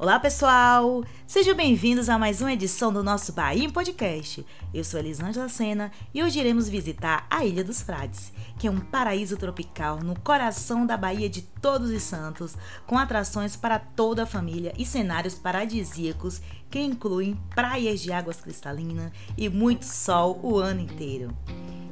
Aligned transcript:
Olá, 0.00 0.20
pessoal! 0.20 1.02
Sejam 1.26 1.56
bem-vindos 1.56 2.08
a 2.08 2.16
mais 2.16 2.40
uma 2.40 2.52
edição 2.52 2.92
do 2.92 3.02
nosso 3.02 3.32
Bahia 3.32 3.68
Podcast. 3.68 4.46
Eu 4.72 4.84
sou 4.84 5.00
Elisângela 5.00 5.48
Sena 5.48 5.90
e 6.14 6.22
hoje 6.22 6.38
iremos 6.38 6.68
visitar 6.68 7.26
a 7.28 7.44
Ilha 7.44 7.64
dos 7.64 7.82
Frades, 7.82 8.32
que 8.60 8.68
é 8.68 8.70
um 8.70 8.78
paraíso 8.78 9.36
tropical 9.36 9.98
no 9.98 10.16
coração 10.20 10.86
da 10.86 10.96
Bahia 10.96 11.28
de 11.28 11.42
Todos 11.42 11.90
os 11.90 12.04
Santos, 12.04 12.56
com 12.86 12.96
atrações 12.96 13.56
para 13.56 13.80
toda 13.80 14.22
a 14.22 14.26
família 14.26 14.72
e 14.78 14.86
cenários 14.86 15.34
paradisíacos 15.34 16.40
que 16.70 16.78
incluem 16.78 17.36
praias 17.52 18.00
de 18.00 18.12
águas 18.12 18.40
cristalinas 18.40 19.10
e 19.36 19.48
muito 19.48 19.84
sol 19.84 20.38
o 20.44 20.58
ano 20.58 20.80
inteiro. 20.80 21.36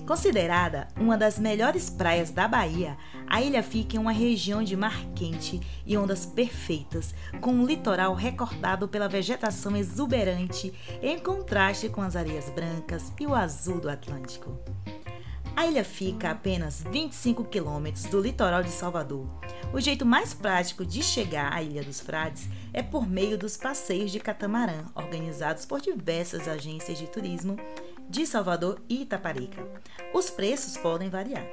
Considerada 0.07 0.87
uma 0.97 1.19
das 1.19 1.37
melhores 1.37 1.91
praias 1.91 2.31
da 2.31 2.47
Bahia, 2.47 2.97
a 3.29 3.43
ilha 3.43 3.63
fica 3.63 3.97
em 3.97 3.99
uma 3.99 4.13
região 4.13 4.63
de 4.63 4.77
mar 4.77 5.05
quente 5.15 5.61
e 5.85 5.97
ondas 5.97 6.27
perfeitas, 6.27 7.15
com 7.41 7.53
um 7.53 7.67
litoral 7.67 8.15
recordado 8.15 8.89
pela 8.89 9.09
vegetação 9.09 9.77
exuberante 9.77 10.73
em 11.03 11.19
contraste 11.19 11.89
com 11.89 12.03
as 12.03 12.17
areias 12.17 12.49
brancas 12.51 13.13
e 13.19 13.27
o 13.27 13.35
azul 13.35 13.81
do 13.81 13.91
Atlântico. 13.91 14.59
A 15.57 15.67
ilha 15.67 15.83
fica 15.83 16.29
a 16.29 16.33
apenas 16.33 16.85
25 16.91 17.45
quilômetros 17.45 18.05
do 18.05 18.21
litoral 18.21 18.63
de 18.63 18.69
Salvador. 18.69 19.27
O 19.73 19.81
jeito 19.81 20.05
mais 20.05 20.35
prático 20.35 20.85
de 20.85 21.03
chegar 21.03 21.51
à 21.51 21.63
Ilha 21.63 21.83
dos 21.83 21.99
Frades 21.99 22.47
é 22.75 22.83
por 22.83 23.09
meio 23.09 23.39
dos 23.39 23.57
passeios 23.57 24.13
de 24.13 24.21
catamarã, 24.21 24.85
organizados 24.95 25.65
por 25.65 25.81
diversas 25.81 26.47
agências 26.47 26.99
de 26.99 27.07
turismo 27.07 27.57
de 28.07 28.27
Salvador 28.27 28.83
e 28.87 29.01
Itaparica. 29.01 29.67
Os 30.13 30.29
preços 30.29 30.77
podem 30.77 31.09
variar. 31.09 31.47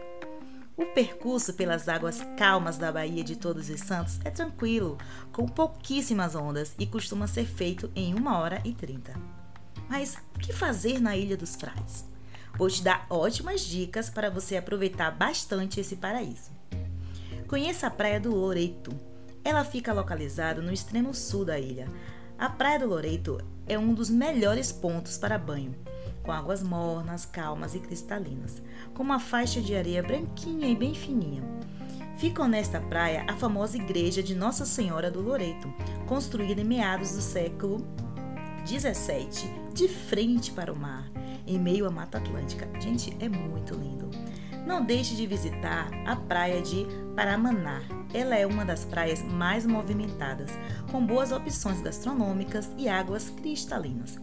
O 0.76 0.86
percurso 0.88 1.54
pelas 1.54 1.88
águas 1.88 2.20
calmas 2.36 2.80
da 2.80 2.92
Baía 2.92 3.24
de 3.24 3.36
Todos 3.36 3.70
os 3.70 3.80
Santos 3.82 4.20
é 4.26 4.32
tranquilo, 4.32 4.98
com 5.32 5.48
pouquíssimas 5.48 6.34
ondas 6.34 6.74
e 6.80 6.88
costuma 6.88 7.28
ser 7.28 7.46
feito 7.46 7.92
em 7.96 8.16
1 8.16 8.26
hora 8.26 8.60
e 8.66 8.74
30. 8.74 9.14
Mas 9.88 10.18
o 10.36 10.40
que 10.40 10.52
fazer 10.52 11.00
na 11.00 11.16
Ilha 11.16 11.38
dos 11.38 11.56
Frades? 11.56 12.06
Vou 12.58 12.68
te 12.70 12.84
dar 12.84 13.06
ótimas 13.08 13.62
dicas 13.62 14.10
para 14.10 14.32
você 14.32 14.58
aproveitar 14.58 15.12
bastante 15.12 15.80
esse 15.80 15.96
paraíso. 15.96 16.50
Conheça 17.48 17.86
a 17.86 17.92
Praia 17.92 18.20
do 18.20 18.34
Loreto. 18.34 18.92
Ela 19.44 19.64
fica 19.64 19.94
localizada 19.94 20.60
no 20.60 20.74
extremo 20.74 21.14
sul 21.14 21.46
da 21.46 21.60
ilha. 21.60 21.88
A 22.36 22.50
Praia 22.50 22.80
do 22.80 22.88
Loreto 22.88 23.40
é 23.68 23.78
um 23.78 23.94
dos 23.94 24.10
melhores 24.10 24.72
pontos 24.72 25.20
para 25.20 25.38
banho 25.38 25.76
com 26.24 26.32
águas 26.32 26.64
mornas, 26.64 27.26
calmas 27.26 27.76
e 27.76 27.80
cristalinas, 27.80 28.62
com 28.94 29.04
uma 29.04 29.20
faixa 29.20 29.62
de 29.62 29.76
areia 29.76 30.02
branquinha 30.02 30.68
e 30.68 30.76
bem 30.76 30.96
fininha. 30.96 31.44
Ficam 32.18 32.48
nesta 32.48 32.80
praia 32.80 33.26
a 33.28 33.36
famosa 33.36 33.76
igreja 33.76 34.24
de 34.24 34.34
Nossa 34.34 34.66
Senhora 34.66 35.12
do 35.12 35.22
Loreto, 35.22 35.72
construída 36.08 36.62
em 36.62 36.64
meados 36.64 37.12
do 37.12 37.22
século 37.22 37.86
17, 38.66 39.46
de 39.74 39.90
frente 39.90 40.52
para 40.52 40.72
o 40.72 40.76
mar, 40.76 41.12
em 41.46 41.60
meio 41.60 41.86
à 41.86 41.92
Mata 41.92 42.20
Atlântica. 42.20 42.70
Gente, 42.80 43.16
é 43.20 43.28
muito 43.28 43.76
lindo. 43.76 44.10
Não 44.66 44.86
deixe 44.86 45.16
de 45.16 45.28
visitar 45.28 45.90
a 46.08 46.16
praia 46.16 46.62
de 46.62 46.88
Paramaná. 47.14 47.82
Ela 48.14 48.38
é 48.38 48.48
uma 48.48 48.64
das 48.64 48.86
praias 48.86 49.22
mais 49.22 49.66
movimentadas, 49.66 50.52
com 50.90 51.06
boas 51.06 51.34
opções 51.34 51.82
gastronômicas 51.82 52.72
e 52.78 52.88
águas 52.88 53.30
cristalinas 53.30 54.18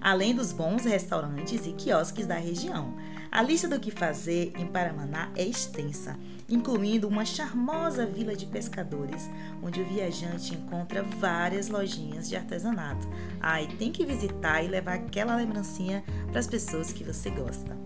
além 0.00 0.34
dos 0.34 0.52
bons 0.52 0.84
restaurantes 0.84 1.66
e 1.66 1.72
quiosques 1.72 2.26
da 2.26 2.36
região. 2.36 2.94
A 3.30 3.42
lista 3.42 3.68
do 3.68 3.80
que 3.80 3.90
fazer 3.90 4.52
em 4.56 4.66
Paramaná 4.66 5.30
é 5.36 5.44
extensa, 5.44 6.16
incluindo 6.48 7.08
uma 7.08 7.24
charmosa 7.24 8.06
vila 8.06 8.34
de 8.34 8.46
pescadores, 8.46 9.28
onde 9.62 9.80
o 9.80 9.84
viajante 9.84 10.54
encontra 10.54 11.02
várias 11.02 11.68
lojinhas 11.68 12.28
de 12.28 12.36
artesanato. 12.36 13.06
Ai, 13.40 13.66
tem 13.78 13.90
que 13.90 14.06
visitar 14.06 14.62
e 14.62 14.68
levar 14.68 14.94
aquela 14.94 15.36
lembrancinha 15.36 16.04
para 16.30 16.40
as 16.40 16.46
pessoas 16.46 16.92
que 16.92 17.04
você 17.04 17.30
gosta. 17.30 17.76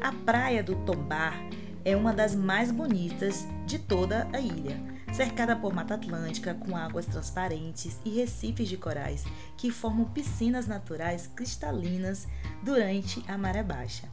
A 0.00 0.12
praia 0.12 0.62
do 0.62 0.74
Tombar 0.84 1.34
é 1.84 1.96
uma 1.96 2.12
das 2.12 2.34
mais 2.34 2.70
bonitas 2.70 3.46
de 3.66 3.78
toda 3.78 4.26
a 4.32 4.40
ilha 4.40 4.92
cercada 5.12 5.54
por 5.54 5.74
Mata 5.74 5.94
Atlântica 5.94 6.54
com 6.54 6.74
águas 6.74 7.04
transparentes 7.04 7.98
e 8.04 8.10
recifes 8.10 8.68
de 8.68 8.78
corais 8.78 9.24
que 9.58 9.70
formam 9.70 10.06
piscinas 10.06 10.66
naturais 10.66 11.26
cristalinas 11.26 12.26
durante 12.62 13.22
a 13.28 13.36
maré 13.36 13.62
baixa. 13.62 14.08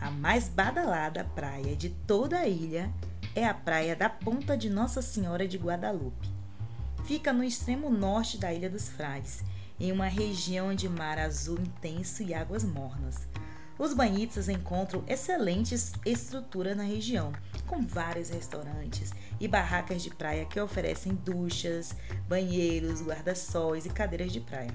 A 0.00 0.10
mais 0.10 0.48
badalada 0.48 1.24
praia 1.34 1.74
de 1.74 1.90
toda 1.90 2.38
a 2.38 2.46
ilha 2.46 2.92
é 3.34 3.44
a 3.44 3.52
praia 3.52 3.96
da 3.96 4.08
Ponta 4.08 4.56
de 4.56 4.70
Nossa 4.70 5.02
Senhora 5.02 5.48
de 5.48 5.58
Guadalupe. 5.58 6.32
Fica 7.04 7.32
no 7.32 7.42
extremo 7.42 7.90
norte 7.90 8.38
da 8.38 8.52
Ilha 8.52 8.70
dos 8.70 8.88
Frades, 8.88 9.42
em 9.80 9.90
uma 9.90 10.06
região 10.06 10.74
de 10.74 10.88
mar 10.88 11.18
azul 11.18 11.58
intenso 11.58 12.22
e 12.22 12.32
águas 12.32 12.62
mornas. 12.62 13.26
Os 13.78 13.92
banhistas 13.92 14.48
encontram 14.48 15.02
excelente 15.06 15.74
estrutura 16.06 16.74
na 16.74 16.84
região, 16.84 17.32
com 17.66 17.84
vários 17.84 18.30
restaurantes 18.30 19.12
e 19.40 19.48
barracas 19.48 20.02
de 20.02 20.10
praia 20.10 20.44
que 20.44 20.60
oferecem 20.60 21.14
duchas, 21.14 21.94
banheiros, 22.28 23.02
guarda-sóis 23.02 23.84
e 23.84 23.90
cadeiras 23.90 24.32
de 24.32 24.40
praia. 24.40 24.70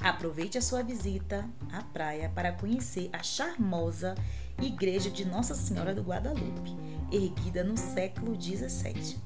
Aproveite 0.00 0.56
a 0.56 0.62
sua 0.62 0.82
visita 0.82 1.44
à 1.72 1.82
praia 1.82 2.30
para 2.34 2.52
conhecer 2.52 3.10
a 3.12 3.22
charmosa 3.22 4.14
Igreja 4.60 5.10
de 5.10 5.24
Nossa 5.24 5.54
Senhora 5.54 5.94
do 5.94 6.02
Guadalupe, 6.02 6.76
erguida 7.12 7.62
no 7.62 7.76
século 7.76 8.40
XVII. 8.40 9.16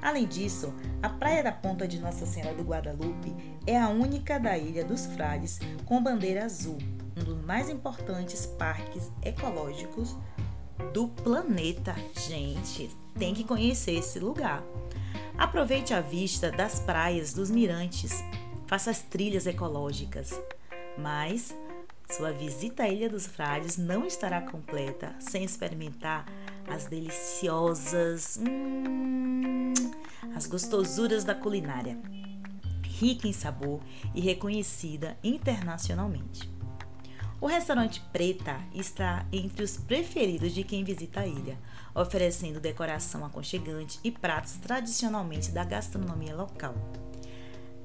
Além 0.00 0.26
disso, 0.26 0.72
a 1.02 1.08
Praia 1.08 1.42
da 1.42 1.52
Ponta 1.52 1.88
de 1.88 1.98
Nossa 1.98 2.24
Senhora 2.26 2.54
do 2.54 2.62
Guadalupe 2.62 3.34
é 3.66 3.76
a 3.76 3.88
única 3.88 4.38
da 4.38 4.56
Ilha 4.56 4.84
dos 4.84 5.06
Frades 5.06 5.58
com 5.84 6.02
bandeira 6.02 6.44
azul, 6.44 6.78
um 7.18 7.24
dos 7.24 7.44
mais 7.44 7.68
importantes 7.68 8.46
parques 8.46 9.10
ecológicos 9.22 10.16
do 10.92 11.08
planeta. 11.08 11.94
Gente, 12.14 12.90
tem 13.18 13.34
que 13.34 13.44
conhecer 13.44 13.92
esse 13.92 14.18
lugar. 14.18 14.62
Aproveite 15.36 15.92
a 15.92 16.00
vista 16.00 16.50
das 16.50 16.80
praias 16.80 17.32
dos 17.32 17.50
mirantes, 17.50 18.12
faça 18.66 18.90
as 18.90 19.02
trilhas 19.02 19.46
ecológicas. 19.46 20.38
Mas 20.96 21.54
sua 22.10 22.32
visita 22.32 22.84
à 22.84 22.88
Ilha 22.88 23.08
dos 23.08 23.26
Frades 23.26 23.76
não 23.76 24.04
estará 24.04 24.40
completa 24.40 25.14
sem 25.20 25.44
experimentar 25.44 26.26
as 26.66 26.86
deliciosas, 26.86 28.38
hum, 28.38 29.72
as 30.34 30.46
gostosuras 30.46 31.24
da 31.24 31.34
culinária, 31.34 31.98
rica 32.82 33.28
em 33.28 33.32
sabor 33.32 33.80
e 34.14 34.20
reconhecida 34.20 35.16
internacionalmente. 35.22 36.57
O 37.40 37.46
restaurante 37.46 38.00
Preta 38.12 38.60
está 38.74 39.24
entre 39.32 39.62
os 39.62 39.76
preferidos 39.76 40.52
de 40.52 40.64
quem 40.64 40.82
visita 40.82 41.20
a 41.20 41.26
ilha, 41.26 41.56
oferecendo 41.94 42.58
decoração 42.58 43.24
aconchegante 43.24 44.00
e 44.02 44.10
pratos 44.10 44.54
tradicionalmente 44.54 45.52
da 45.52 45.62
gastronomia 45.62 46.34
local. 46.34 46.74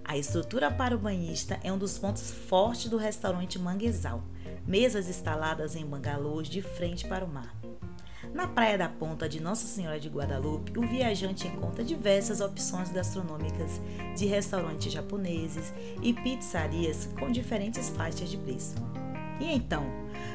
A 0.03 0.17
estrutura 0.17 0.71
para 0.71 0.95
o 0.95 0.99
banhista 0.99 1.59
é 1.63 1.71
um 1.71 1.77
dos 1.77 1.99
pontos 1.99 2.31
fortes 2.31 2.89
do 2.89 2.97
restaurante 2.97 3.59
Manguezal, 3.59 4.23
mesas 4.65 5.07
instaladas 5.07 5.75
em 5.75 5.85
bangalôs 5.85 6.47
de 6.47 6.63
frente 6.63 7.07
para 7.07 7.23
o 7.23 7.29
mar. 7.29 7.55
Na 8.33 8.47
Praia 8.47 8.77
da 8.77 8.89
Ponta 8.89 9.29
de 9.29 9.39
Nossa 9.39 9.67
Senhora 9.67 9.99
de 9.99 10.09
Guadalupe, 10.09 10.79
o 10.79 10.81
viajante 10.81 11.47
encontra 11.47 11.83
diversas 11.83 12.41
opções 12.41 12.89
gastronômicas 12.89 13.79
de 14.17 14.25
restaurantes 14.25 14.91
japoneses 14.91 15.71
e 16.01 16.11
pizzarias 16.11 17.07
com 17.19 17.31
diferentes 17.31 17.89
faixas 17.89 18.31
de 18.31 18.37
preço. 18.37 19.02
E 19.43 19.53
então, 19.53 19.83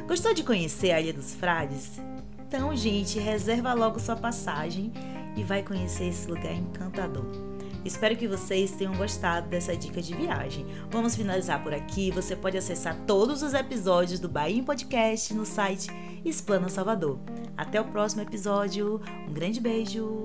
gostou 0.07 0.35
de 0.35 0.43
conhecer 0.43 0.93
a 0.93 1.01
Ilha 1.01 1.15
dos 1.15 1.35
Frades? 1.35 1.99
Então, 2.47 2.77
gente, 2.77 3.19
reserva 3.19 3.73
logo 3.73 3.99
sua 3.99 4.15
passagem 4.15 4.93
e 5.35 5.43
vai 5.43 5.63
conhecer 5.63 6.09
esse 6.09 6.29
lugar 6.29 6.53
encantador. 6.53 7.25
Espero 7.87 8.15
que 8.17 8.29
vocês 8.29 8.73
tenham 8.73 8.95
gostado 8.95 9.49
dessa 9.49 9.75
dica 9.75 10.03
de 10.03 10.15
viagem. 10.15 10.67
Vamos 10.91 11.17
finalizar 11.17 11.63
por 11.63 11.73
aqui. 11.73 12.11
Você 12.11 12.37
pode 12.37 12.59
acessar 12.59 12.95
todos 13.07 13.43
os 13.43 13.55
episódios 13.55 14.21
do 14.21 14.29
Bahia 14.29 14.63
Podcast 14.63 15.33
no 15.33 15.47
site 15.47 15.89
Explana 16.23 16.69
Salvador. 16.69 17.19
Até 17.57 17.81
o 17.81 17.87
próximo 17.87 18.21
episódio. 18.21 19.01
Um 19.27 19.33
grande 19.33 19.59
beijo. 19.59 20.23